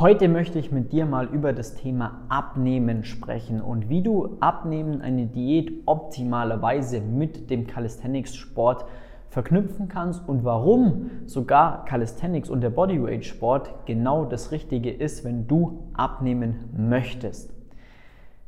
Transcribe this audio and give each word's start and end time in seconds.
Heute 0.00 0.28
möchte 0.28 0.60
ich 0.60 0.70
mit 0.70 0.92
dir 0.92 1.06
mal 1.06 1.26
über 1.26 1.52
das 1.52 1.74
Thema 1.74 2.20
Abnehmen 2.28 3.02
sprechen 3.02 3.60
und 3.60 3.88
wie 3.88 4.00
du 4.00 4.36
Abnehmen, 4.38 5.00
eine 5.00 5.26
Diät 5.26 5.72
optimalerweise 5.86 7.00
mit 7.00 7.50
dem 7.50 7.66
Calisthenics-Sport 7.66 8.84
verknüpfen 9.28 9.88
kannst 9.88 10.28
und 10.28 10.44
warum 10.44 11.10
sogar 11.26 11.84
Calisthenics 11.84 12.48
und 12.48 12.60
der 12.60 12.70
Bodyweight-Sport 12.70 13.86
genau 13.86 14.24
das 14.24 14.52
Richtige 14.52 14.92
ist, 14.92 15.24
wenn 15.24 15.48
du 15.48 15.88
abnehmen 15.94 16.70
möchtest. 16.76 17.52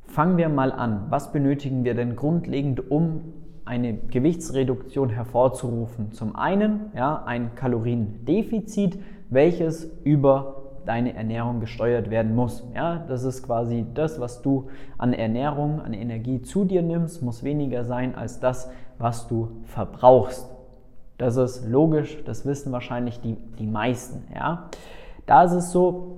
Fangen 0.04 0.36
wir 0.36 0.50
mal 0.50 0.70
an. 0.70 1.06
Was 1.08 1.32
benötigen 1.32 1.82
wir 1.82 1.94
denn 1.94 2.14
grundlegend, 2.14 2.92
um 2.92 3.22
eine 3.64 3.94
Gewichtsreduktion 3.94 5.10
hervorzurufen? 5.10 6.12
Zum 6.12 6.36
einen 6.36 6.92
ja, 6.94 7.24
ein 7.24 7.56
Kaloriendefizit, 7.56 9.00
welches 9.30 9.90
über 10.04 10.59
deine 10.86 11.14
Ernährung 11.14 11.60
gesteuert 11.60 12.10
werden 12.10 12.34
muss. 12.34 12.64
Ja, 12.74 13.04
das 13.08 13.24
ist 13.24 13.42
quasi 13.42 13.86
das, 13.94 14.20
was 14.20 14.42
du 14.42 14.68
an 14.98 15.12
Ernährung, 15.12 15.80
an 15.80 15.92
Energie 15.92 16.42
zu 16.42 16.64
dir 16.64 16.82
nimmst, 16.82 17.22
muss 17.22 17.42
weniger 17.42 17.84
sein 17.84 18.14
als 18.14 18.40
das, 18.40 18.70
was 18.98 19.28
du 19.28 19.48
verbrauchst. 19.64 20.46
Das 21.18 21.36
ist 21.36 21.68
logisch, 21.68 22.16
das 22.24 22.46
wissen 22.46 22.72
wahrscheinlich 22.72 23.20
die, 23.20 23.36
die 23.58 23.66
meisten. 23.66 24.24
Ja. 24.34 24.70
Da 25.26 25.44
ist 25.44 25.52
es 25.52 25.70
so, 25.70 26.16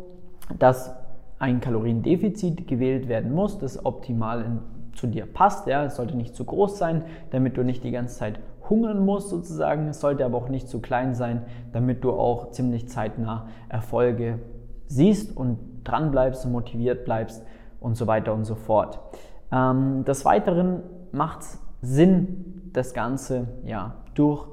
dass 0.59 0.95
ein 1.39 1.61
Kaloriendefizit 1.61 2.69
gewählt 2.69 3.09
werden 3.09 3.35
muss, 3.35 3.59
das 3.59 3.85
optimal 3.85 4.43
in, 4.43 4.61
zu 4.95 5.09
dir 5.09 5.27
passt. 5.27 5.67
Ja. 5.67 5.85
Es 5.85 5.97
sollte 5.97 6.17
nicht 6.17 6.37
zu 6.37 6.45
groß 6.45 6.79
sein, 6.79 7.03
damit 7.31 7.57
du 7.57 7.65
nicht 7.65 7.83
die 7.83 7.91
ganze 7.91 8.17
Zeit 8.17 8.39
hungern 8.69 9.05
musst 9.05 9.29
sozusagen. 9.29 9.89
Es 9.89 10.01
sollte 10.01 10.25
aber 10.25 10.39
auch 10.39 10.49
nicht 10.49 10.69
zu 10.69 10.81
klein 10.81 11.15
sein, 11.15 11.43
damit 11.73 12.05
du 12.05 12.13
auch 12.13 12.51
ziemlich 12.51 12.89
zeitnah 12.89 13.47
Erfolge 13.69 14.39
siehst 14.87 15.37
und 15.37 15.59
dran 15.85 16.11
bleibst 16.11 16.45
und 16.47 16.53
motiviert 16.53 17.05
bleibst 17.05 17.45
und 17.81 17.97
so 17.97 18.07
weiter 18.07 18.33
und 18.35 18.45
so 18.45 18.55
fort. 18.55 19.01
Ähm, 19.51 20.05
des 20.05 20.25
Weiteren 20.25 20.83
macht 21.13 21.41
es 21.41 21.59
Sinn, 21.83 22.71
das 22.73 22.95
Ganze 22.95 23.49
ja, 23.65 23.95
durch 24.15 24.47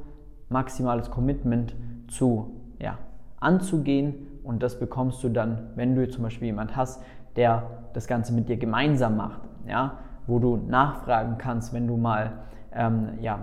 maximales 0.49 1.09
Commitment 1.11 1.75
zu 2.07 2.51
ja, 2.79 2.97
anzugehen 3.39 4.27
und 4.43 4.63
das 4.63 4.79
bekommst 4.79 5.23
du 5.23 5.29
dann, 5.29 5.69
wenn 5.75 5.95
du 5.95 6.09
zum 6.09 6.23
Beispiel 6.23 6.47
jemand 6.47 6.75
hast, 6.75 7.01
der 7.35 7.63
das 7.93 8.07
Ganze 8.07 8.33
mit 8.33 8.49
dir 8.49 8.57
gemeinsam 8.57 9.15
macht, 9.15 9.41
ja, 9.67 9.99
wo 10.27 10.39
du 10.39 10.57
nachfragen 10.57 11.37
kannst, 11.37 11.73
wenn 11.73 11.87
du 11.87 11.97
mal 11.97 12.33
ähm, 12.73 13.09
ja, 13.21 13.39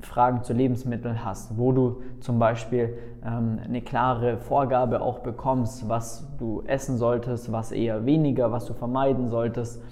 Fragen 0.00 0.42
zu 0.42 0.52
Lebensmitteln 0.52 1.24
hast, 1.24 1.56
wo 1.56 1.72
du 1.72 2.02
zum 2.20 2.38
Beispiel 2.38 2.96
ähm, 3.24 3.58
eine 3.64 3.82
klare 3.82 4.38
Vorgabe 4.38 5.00
auch 5.00 5.20
bekommst, 5.20 5.88
was 5.88 6.36
du 6.38 6.62
essen 6.66 6.96
solltest, 6.96 7.52
was 7.52 7.72
eher 7.72 8.04
weniger, 8.06 8.52
was 8.52 8.66
du 8.66 8.74
vermeiden 8.74 9.28
solltest, 9.28 9.82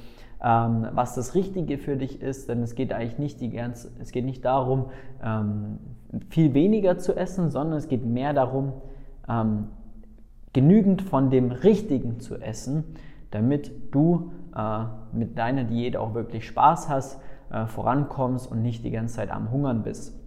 ähm, 0.42 0.88
was 0.92 1.14
das 1.14 1.34
Richtige 1.34 1.78
für 1.78 1.96
dich 1.96 2.20
ist, 2.20 2.48
denn 2.48 2.62
es 2.62 2.74
geht 2.74 2.92
eigentlich 2.92 3.18
nicht 3.18 3.40
die 3.40 3.50
ganze, 3.50 3.90
es 4.00 4.10
geht 4.10 4.24
nicht 4.24 4.44
darum, 4.44 4.86
ähm, 5.22 5.78
viel 6.28 6.54
weniger 6.54 6.98
zu 6.98 7.16
essen, 7.16 7.50
sondern 7.50 7.78
es 7.78 7.88
geht 7.88 8.04
mehr 8.04 8.32
darum, 8.32 8.72
ähm, 9.28 9.68
genügend 10.52 11.02
von 11.02 11.30
dem 11.30 11.50
Richtigen 11.50 12.20
zu 12.20 12.36
essen, 12.36 12.84
damit 13.30 13.94
du 13.94 14.32
äh, 14.54 14.84
mit 15.12 15.38
deiner 15.38 15.64
Diät 15.64 15.96
auch 15.96 16.14
wirklich 16.14 16.46
Spaß 16.46 16.88
hast 16.88 17.20
äh, 17.52 17.66
vorankommst 17.66 18.50
und 18.50 18.62
nicht 18.62 18.84
die 18.84 18.90
ganze 18.90 19.16
Zeit 19.16 19.30
am 19.30 19.50
Hungern 19.50 19.82
bist. 19.82 20.18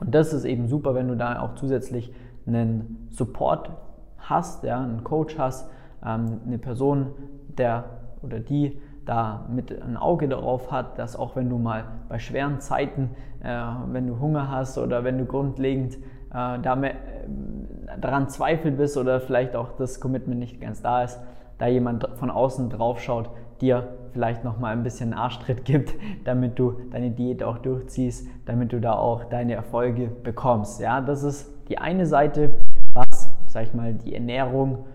Und 0.00 0.14
das 0.14 0.32
ist 0.32 0.44
eben 0.44 0.68
super, 0.68 0.94
wenn 0.94 1.08
du 1.08 1.16
da 1.16 1.40
auch 1.40 1.54
zusätzlich 1.54 2.12
einen 2.46 3.08
Support 3.10 3.70
hast, 4.18 4.64
ja, 4.64 4.80
einen 4.80 5.04
Coach 5.04 5.38
hast, 5.38 5.70
ähm, 6.04 6.40
eine 6.46 6.58
Person, 6.58 7.08
der 7.56 7.84
oder 8.22 8.40
die 8.40 8.80
da 9.04 9.46
mit 9.50 9.70
ein 9.80 9.96
Auge 9.96 10.28
darauf 10.28 10.72
hat, 10.72 10.98
dass 10.98 11.14
auch 11.16 11.36
wenn 11.36 11.48
du 11.48 11.58
mal 11.58 11.84
bei 12.08 12.18
schweren 12.18 12.60
Zeiten, 12.60 13.10
äh, 13.42 13.48
wenn 13.92 14.06
du 14.06 14.18
Hunger 14.18 14.50
hast 14.50 14.78
oder 14.78 15.04
wenn 15.04 15.18
du 15.18 15.26
grundlegend 15.26 15.96
äh, 16.34 16.58
damit, 16.60 16.94
äh, 16.94 18.00
daran 18.00 18.28
zweifelt 18.28 18.76
bist 18.76 18.96
oder 18.96 19.20
vielleicht 19.20 19.54
auch 19.54 19.76
das 19.76 20.00
Commitment 20.00 20.40
nicht 20.40 20.60
ganz 20.60 20.82
da 20.82 21.04
ist, 21.04 21.20
da 21.58 21.66
jemand 21.66 22.08
von 22.16 22.30
außen 22.30 22.70
drauf 22.70 23.00
schaut, 23.00 23.30
dir 23.60 23.88
vielleicht 24.12 24.44
noch 24.44 24.58
mal 24.58 24.72
ein 24.72 24.82
bisschen 24.82 25.14
Arschtritt 25.14 25.64
gibt, 25.64 25.94
damit 26.24 26.58
du 26.58 26.76
deine 26.90 27.10
Diät 27.10 27.42
auch 27.42 27.58
durchziehst, 27.58 28.28
damit 28.44 28.72
du 28.72 28.80
da 28.80 28.94
auch 28.94 29.24
deine 29.24 29.54
Erfolge 29.54 30.08
bekommst. 30.08 30.80
Ja, 30.80 31.00
das 31.00 31.22
ist 31.22 31.52
die 31.68 31.78
eine 31.78 32.06
Seite, 32.06 32.54
was, 32.94 33.34
sag 33.46 33.64
ich 33.64 33.74
mal, 33.74 33.94
die 33.94 34.14
Ernährung 34.14 34.86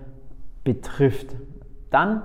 betrifft. 0.64 1.36
Dann 1.90 2.22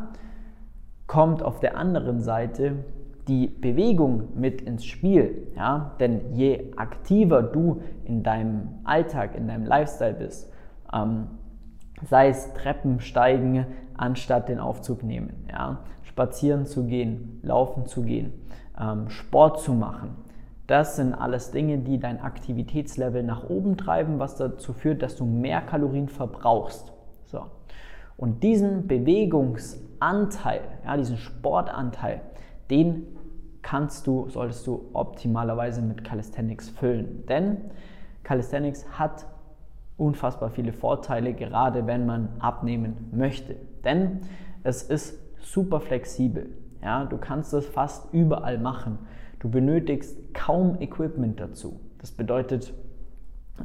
kommt 1.06 1.42
auf 1.42 1.60
der 1.60 1.76
anderen 1.76 2.20
Seite 2.20 2.84
die 3.28 3.48
Bewegung 3.48 4.28
mit 4.34 4.60
ins 4.62 4.84
Spiel. 4.84 5.48
Ja? 5.56 5.92
Denn 5.98 6.34
je 6.34 6.72
aktiver 6.76 7.42
du 7.42 7.82
in 8.04 8.22
deinem 8.22 8.68
Alltag, 8.84 9.34
in 9.34 9.48
deinem 9.48 9.64
Lifestyle 9.64 10.14
bist, 10.14 10.52
ähm, 10.92 11.26
sei 12.04 12.28
es 12.28 12.52
Treppen 12.52 13.00
steigen, 13.00 13.66
anstatt 13.96 14.48
den 14.48 14.58
Aufzug 14.58 15.02
nehmen, 15.02 15.46
ja? 15.50 15.80
spazieren 16.02 16.66
zu 16.66 16.84
gehen, 16.84 17.40
laufen 17.42 17.86
zu 17.86 18.02
gehen, 18.02 18.32
ähm, 18.80 19.08
Sport 19.10 19.60
zu 19.60 19.72
machen. 19.74 20.16
Das 20.66 20.96
sind 20.96 21.14
alles 21.14 21.52
Dinge, 21.52 21.78
die 21.78 21.98
dein 21.98 22.20
Aktivitätslevel 22.20 23.22
nach 23.22 23.48
oben 23.48 23.76
treiben, 23.76 24.18
was 24.18 24.36
dazu 24.36 24.72
führt, 24.72 25.02
dass 25.02 25.16
du 25.16 25.24
mehr 25.24 25.60
Kalorien 25.60 26.08
verbrauchst. 26.08 26.92
So. 27.26 27.42
Und 28.16 28.42
diesen 28.42 28.88
Bewegungsanteil, 28.88 30.60
ja, 30.84 30.96
diesen 30.96 31.18
Sportanteil, 31.18 32.20
den 32.70 33.06
kannst 33.62 34.06
du, 34.06 34.28
solltest 34.28 34.66
du 34.66 34.88
optimalerweise 34.92 35.82
mit 35.82 36.02
Calisthenics 36.02 36.68
füllen. 36.68 37.24
Denn 37.26 37.58
Calisthenics 38.22 38.86
hat 38.98 39.26
unfassbar 39.96 40.50
viele 40.50 40.72
Vorteile, 40.72 41.32
gerade 41.32 41.86
wenn 41.86 42.06
man 42.06 42.28
abnehmen 42.38 43.08
möchte. 43.12 43.56
Denn 43.86 44.20
es 44.64 44.82
ist 44.82 45.18
super 45.40 45.80
flexibel. 45.80 46.50
Ja, 46.82 47.04
du 47.04 47.16
kannst 47.16 47.54
es 47.54 47.66
fast 47.66 48.12
überall 48.12 48.58
machen. 48.58 48.98
Du 49.38 49.48
benötigst 49.48 50.34
kaum 50.34 50.80
Equipment 50.80 51.40
dazu. 51.40 51.80
Das 51.98 52.10
bedeutet, 52.10 52.74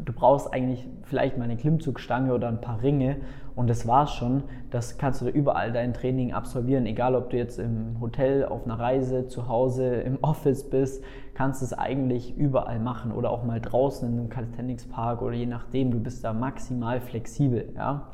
du 0.06 0.14
brauchst 0.14 0.54
eigentlich 0.54 0.88
vielleicht 1.04 1.38
mal 1.38 1.46
eine 1.46 1.58
Klimmzugstange 1.58 2.34
oder 2.34 2.48
ein 2.48 2.62
paar 2.62 2.82
Ringe 2.82 3.18
und 3.56 3.70
das 3.70 3.88
war's 3.88 4.14
schon. 4.14 4.44
Das 4.70 4.98
kannst 4.98 5.22
du 5.22 5.28
überall 5.28 5.72
dein 5.72 5.94
Training 5.94 6.34
absolvieren, 6.34 6.86
egal 6.86 7.16
ob 7.16 7.32
du 7.32 7.38
jetzt 7.38 7.60
im 7.60 8.00
Hotel, 8.00 8.46
auf 8.46 8.66
einer 8.66 8.80
Reise, 8.80 9.28
zu 9.28 9.48
Hause, 9.48 9.96
im 9.96 10.20
Office 10.22 10.70
bist, 10.70 11.04
kannst 11.34 11.62
du 11.62 11.66
es 11.66 11.74
eigentlich 11.74 12.38
überall 12.38 12.80
machen 12.80 13.12
oder 13.12 13.32
auch 13.32 13.44
mal 13.44 13.60
draußen 13.60 14.08
in 14.08 14.20
einem 14.20 14.30
Calisthenics 14.30 14.86
Park 14.88 15.22
oder 15.22 15.34
je 15.34 15.48
nachdem, 15.48 15.92
du 15.92 16.00
bist 16.00 16.24
da 16.24 16.34
maximal 16.34 17.02
flexibel. 17.02 17.74
Ja? 17.76 18.08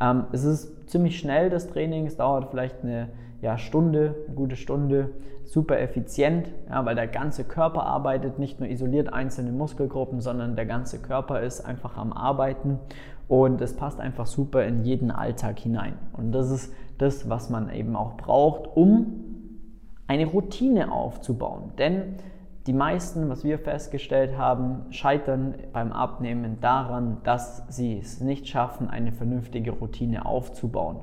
Ähm, 0.00 0.24
es 0.32 0.44
ist 0.44 0.88
ziemlich 0.88 1.18
schnell 1.18 1.50
das 1.50 1.68
Training, 1.68 2.06
es 2.06 2.16
dauert 2.16 2.50
vielleicht 2.50 2.82
eine 2.82 3.08
ja, 3.42 3.58
Stunde, 3.58 4.14
eine 4.26 4.36
gute 4.36 4.56
Stunde, 4.56 5.10
super 5.44 5.78
effizient, 5.78 6.48
ja, 6.68 6.84
weil 6.84 6.94
der 6.94 7.06
ganze 7.06 7.44
Körper 7.44 7.84
arbeitet, 7.84 8.38
nicht 8.38 8.60
nur 8.60 8.68
isoliert 8.68 9.12
einzelne 9.12 9.52
Muskelgruppen, 9.52 10.20
sondern 10.20 10.56
der 10.56 10.66
ganze 10.66 10.98
Körper 10.98 11.40
ist 11.40 11.60
einfach 11.60 11.96
am 11.96 12.12
Arbeiten 12.12 12.78
und 13.28 13.60
es 13.60 13.74
passt 13.74 14.00
einfach 14.00 14.26
super 14.26 14.64
in 14.64 14.84
jeden 14.84 15.10
Alltag 15.10 15.58
hinein. 15.58 15.94
Und 16.12 16.32
das 16.32 16.50
ist 16.50 16.72
das, 16.98 17.28
was 17.28 17.50
man 17.50 17.70
eben 17.72 17.96
auch 17.96 18.16
braucht, 18.16 18.76
um 18.76 19.24
eine 20.06 20.26
Routine 20.26 20.92
aufzubauen. 20.92 21.72
Denn 21.78 22.16
die 22.66 22.72
meisten, 22.72 23.28
was 23.28 23.44
wir 23.44 23.58
festgestellt 23.58 24.36
haben, 24.36 24.86
scheitern 24.90 25.54
beim 25.72 25.92
Abnehmen 25.92 26.60
daran, 26.60 27.18
dass 27.22 27.64
sie 27.68 27.98
es 27.98 28.20
nicht 28.20 28.48
schaffen, 28.48 28.88
eine 28.90 29.12
vernünftige 29.12 29.70
Routine 29.70 30.26
aufzubauen. 30.26 30.98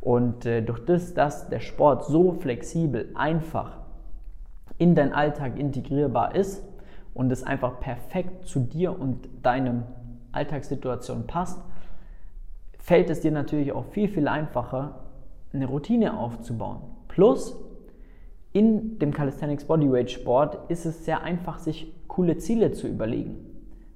Und 0.00 0.46
äh, 0.46 0.62
durch 0.62 0.84
das, 0.84 1.14
dass 1.14 1.48
der 1.48 1.60
Sport 1.60 2.04
so 2.04 2.32
flexibel, 2.32 3.10
einfach 3.14 3.78
in 4.78 4.94
deinen 4.94 5.12
Alltag 5.12 5.58
integrierbar 5.58 6.34
ist 6.34 6.64
und 7.14 7.30
es 7.32 7.44
einfach 7.44 7.80
perfekt 7.80 8.46
zu 8.46 8.60
dir 8.60 8.98
und 8.98 9.28
deinem 9.42 9.84
Alltagssituation 10.32 11.26
passt, 11.26 11.60
fällt 12.78 13.10
es 13.10 13.20
dir 13.20 13.32
natürlich 13.32 13.72
auch 13.72 13.84
viel, 13.86 14.08
viel 14.08 14.28
einfacher, 14.28 15.00
eine 15.52 15.66
Routine 15.66 16.18
aufzubauen. 16.18 16.78
Plus, 17.08 17.56
in 18.52 18.98
dem 18.98 19.12
Calisthenics 19.12 19.64
Bodyweight 19.64 20.10
Sport 20.10 20.70
ist 20.70 20.84
es 20.84 21.04
sehr 21.04 21.22
einfach, 21.22 21.58
sich 21.58 21.92
coole 22.06 22.36
Ziele 22.36 22.72
zu 22.72 22.86
überlegen 22.86 23.36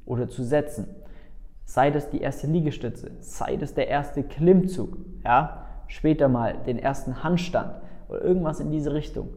oder 0.06 0.28
zu 0.28 0.42
setzen. 0.42 0.86
Sei 1.64 1.90
das 1.90 2.10
die 2.10 2.20
erste 2.20 2.46
Liegestütze, 2.46 3.10
sei 3.20 3.56
das 3.56 3.74
der 3.74 3.88
erste 3.88 4.22
Klimmzug, 4.22 4.96
ja, 5.24 5.66
später 5.88 6.28
mal 6.28 6.54
den 6.66 6.78
ersten 6.78 7.22
Handstand 7.22 7.74
oder 8.08 8.22
irgendwas 8.22 8.60
in 8.60 8.70
diese 8.70 8.94
Richtung, 8.94 9.28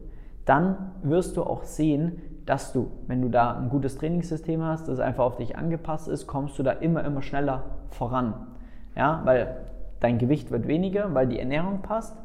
dann 0.44 0.92
wirst 1.02 1.36
du 1.36 1.42
auch 1.42 1.64
sehen, 1.64 2.22
dass 2.46 2.72
du, 2.72 2.90
wenn 3.06 3.20
du 3.20 3.28
da 3.28 3.56
ein 3.56 3.68
gutes 3.68 3.96
Trainingssystem 3.98 4.62
hast, 4.62 4.88
das 4.88 4.98
einfach 4.98 5.24
auf 5.24 5.36
dich 5.36 5.56
angepasst 5.56 6.08
ist, 6.08 6.26
kommst 6.26 6.58
du 6.58 6.62
da 6.62 6.72
immer, 6.72 7.04
immer 7.04 7.22
schneller 7.22 7.64
voran. 7.90 8.34
Ja, 8.96 9.20
weil 9.24 9.56
dein 10.00 10.18
Gewicht 10.18 10.50
wird 10.50 10.66
weniger, 10.66 11.14
weil 11.14 11.28
die 11.28 11.38
Ernährung 11.38 11.82
passt. 11.82 12.16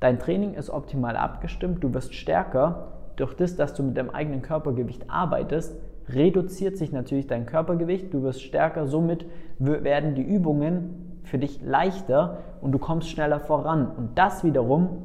Dein 0.00 0.18
Training 0.18 0.54
ist 0.54 0.70
optimal 0.70 1.16
abgestimmt, 1.16 1.82
du 1.82 1.94
wirst 1.94 2.14
stärker. 2.14 2.92
Durch 3.16 3.34
das, 3.34 3.56
dass 3.56 3.74
du 3.74 3.82
mit 3.82 3.96
deinem 3.96 4.10
eigenen 4.10 4.42
Körpergewicht 4.42 5.08
arbeitest, 5.08 5.76
reduziert 6.08 6.76
sich 6.76 6.92
natürlich 6.92 7.26
dein 7.26 7.46
Körpergewicht, 7.46 8.12
du 8.12 8.22
wirst 8.22 8.42
stärker, 8.42 8.86
somit 8.86 9.26
werden 9.58 10.14
die 10.14 10.22
Übungen 10.22 11.20
für 11.22 11.38
dich 11.38 11.62
leichter 11.62 12.38
und 12.60 12.72
du 12.72 12.78
kommst 12.78 13.08
schneller 13.08 13.40
voran. 13.40 13.90
Und 13.96 14.18
das 14.18 14.44
wiederum 14.44 14.98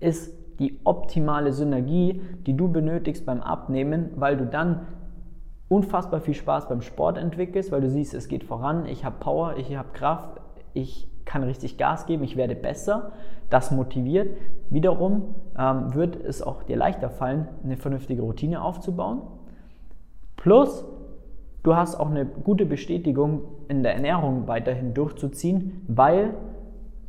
ist 0.00 0.36
die 0.58 0.80
optimale 0.84 1.52
Synergie, 1.52 2.20
die 2.46 2.56
du 2.56 2.68
benötigst 2.68 3.24
beim 3.24 3.40
Abnehmen, 3.40 4.10
weil 4.16 4.36
du 4.36 4.46
dann 4.46 4.86
unfassbar 5.68 6.20
viel 6.20 6.34
Spaß 6.34 6.68
beim 6.68 6.80
Sport 6.80 7.18
entwickelst, 7.18 7.70
weil 7.70 7.80
du 7.80 7.90
siehst, 7.90 8.14
es 8.14 8.28
geht 8.28 8.42
voran, 8.42 8.86
ich 8.86 9.04
habe 9.04 9.16
Power, 9.20 9.56
ich 9.56 9.76
habe 9.76 9.90
Kraft, 9.92 10.40
ich 10.72 11.08
kann 11.28 11.44
richtig 11.44 11.76
Gas 11.76 12.06
geben, 12.06 12.24
ich 12.24 12.36
werde 12.36 12.56
besser. 12.56 13.12
Das 13.50 13.70
motiviert. 13.70 14.36
Wiederum 14.70 15.34
ähm, 15.56 15.94
wird 15.94 16.16
es 16.16 16.42
auch 16.42 16.62
dir 16.62 16.76
leichter 16.76 17.10
fallen, 17.10 17.48
eine 17.62 17.76
vernünftige 17.76 18.22
Routine 18.22 18.62
aufzubauen. 18.62 19.22
Plus, 20.36 20.84
du 21.62 21.76
hast 21.76 21.96
auch 21.96 22.10
eine 22.10 22.24
gute 22.24 22.66
Bestätigung 22.66 23.42
in 23.68 23.82
der 23.82 23.94
Ernährung 23.94 24.48
weiterhin 24.48 24.94
durchzuziehen, 24.94 25.84
weil 25.86 26.34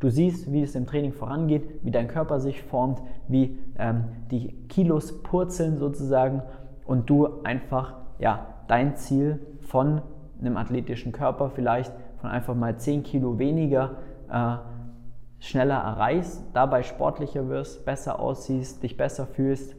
Du 0.00 0.08
siehst, 0.08 0.50
wie 0.50 0.62
es 0.62 0.74
im 0.74 0.86
Training 0.86 1.12
vorangeht, 1.12 1.62
wie 1.82 1.90
dein 1.90 2.08
Körper 2.08 2.40
sich 2.40 2.62
formt, 2.62 3.02
wie 3.28 3.58
ähm, 3.78 4.04
die 4.30 4.48
Kilos 4.68 5.22
purzeln 5.22 5.76
sozusagen 5.76 6.42
und 6.86 7.10
du 7.10 7.42
einfach 7.44 7.96
ja, 8.18 8.46
dein 8.66 8.96
Ziel 8.96 9.40
von 9.60 10.00
einem 10.40 10.56
athletischen 10.56 11.12
Körper 11.12 11.50
vielleicht 11.50 11.92
von 12.20 12.30
einfach 12.30 12.54
mal 12.54 12.78
10 12.78 13.02
Kilo 13.02 13.38
weniger 13.38 13.96
äh, 14.30 14.56
schneller 15.38 15.76
erreichst, 15.76 16.44
dabei 16.52 16.82
sportlicher 16.82 17.48
wirst, 17.48 17.84
besser 17.84 18.20
aussiehst, 18.20 18.82
dich 18.82 18.96
besser 18.96 19.26
fühlst. 19.26 19.74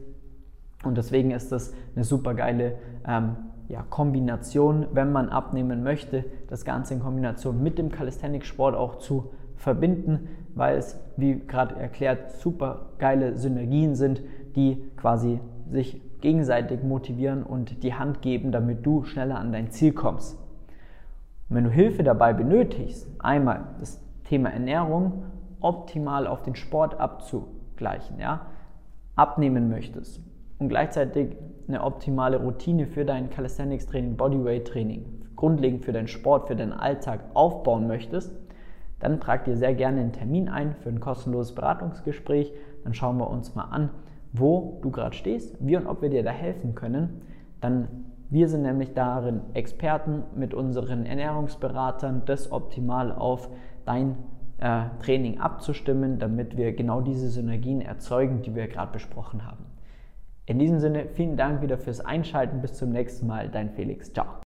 Und 0.84 0.98
deswegen 0.98 1.30
ist 1.30 1.52
das 1.52 1.72
eine 1.94 2.04
super 2.04 2.34
geile 2.34 2.76
ähm, 3.06 3.36
ja, 3.68 3.82
Kombination, 3.88 4.86
wenn 4.92 5.12
man 5.12 5.28
abnehmen 5.28 5.82
möchte, 5.82 6.24
das 6.48 6.64
Ganze 6.64 6.94
in 6.94 7.00
Kombination 7.00 7.62
mit 7.62 7.78
dem 7.78 7.90
Calisthenics-Sport 7.90 8.74
auch 8.74 8.96
zu 8.96 9.30
verbinden, 9.56 10.28
weil 10.54 10.76
es, 10.76 10.98
wie 11.16 11.38
gerade 11.38 11.76
erklärt, 11.76 12.32
super 12.32 12.90
geile 12.98 13.36
Synergien 13.36 13.94
sind, 13.94 14.22
die 14.56 14.82
quasi 14.96 15.40
sich 15.70 16.00
gegenseitig 16.20 16.82
motivieren 16.82 17.42
und 17.42 17.82
die 17.82 17.94
Hand 17.94 18.22
geben, 18.22 18.52
damit 18.52 18.84
du 18.84 19.04
schneller 19.04 19.38
an 19.38 19.52
dein 19.52 19.70
Ziel 19.70 19.92
kommst. 19.92 20.38
Und 21.48 21.56
wenn 21.56 21.64
du 21.64 21.70
Hilfe 21.70 22.02
dabei 22.02 22.32
benötigst, 22.32 23.08
einmal 23.18 23.68
das 23.80 24.00
Thema 24.24 24.50
Ernährung 24.50 25.24
optimal 25.60 26.26
auf 26.26 26.42
den 26.42 26.54
Sport 26.54 26.98
abzugleichen, 26.98 28.18
ja, 28.18 28.46
abnehmen 29.14 29.68
möchtest 29.68 30.20
und 30.58 30.68
gleichzeitig 30.68 31.36
eine 31.68 31.84
optimale 31.84 32.38
Routine 32.38 32.86
für 32.86 33.04
dein 33.04 33.30
Calisthenics 33.30 33.86
Training, 33.86 34.16
Bodyweight 34.16 34.66
Training, 34.66 35.04
grundlegend 35.36 35.84
für 35.84 35.92
deinen 35.92 36.08
Sport, 36.08 36.48
für 36.48 36.56
deinen 36.56 36.72
Alltag 36.72 37.20
aufbauen 37.34 37.86
möchtest, 37.86 38.34
dann 39.02 39.18
trag 39.18 39.44
dir 39.44 39.56
sehr 39.56 39.74
gerne 39.74 40.00
einen 40.00 40.12
Termin 40.12 40.48
ein 40.48 40.76
für 40.76 40.88
ein 40.88 41.00
kostenloses 41.00 41.56
Beratungsgespräch. 41.56 42.52
Dann 42.84 42.94
schauen 42.94 43.18
wir 43.18 43.28
uns 43.28 43.56
mal 43.56 43.64
an, 43.64 43.90
wo 44.32 44.78
du 44.80 44.92
gerade 44.92 45.16
stehst, 45.16 45.56
wie 45.58 45.76
und 45.76 45.88
ob 45.88 46.02
wir 46.02 46.08
dir 46.08 46.22
da 46.22 46.30
helfen 46.30 46.76
können. 46.76 47.22
Dann 47.60 48.11
wir 48.32 48.48
sind 48.48 48.62
nämlich 48.62 48.94
darin 48.94 49.42
Experten 49.52 50.22
mit 50.34 50.54
unseren 50.54 51.04
Ernährungsberatern, 51.04 52.22
das 52.24 52.50
optimal 52.50 53.12
auf 53.12 53.50
dein 53.84 54.16
äh, 54.56 54.84
Training 55.02 55.38
abzustimmen, 55.38 56.18
damit 56.18 56.56
wir 56.56 56.72
genau 56.72 57.02
diese 57.02 57.28
Synergien 57.28 57.82
erzeugen, 57.82 58.40
die 58.40 58.54
wir 58.54 58.68
gerade 58.68 58.90
besprochen 58.90 59.44
haben. 59.46 59.66
In 60.46 60.58
diesem 60.58 60.78
Sinne, 60.78 61.08
vielen 61.12 61.36
Dank 61.36 61.60
wieder 61.60 61.76
fürs 61.76 62.00
Einschalten. 62.00 62.62
Bis 62.62 62.72
zum 62.72 62.90
nächsten 62.90 63.26
Mal. 63.26 63.50
Dein 63.50 63.68
Felix. 63.68 64.10
Ciao. 64.10 64.42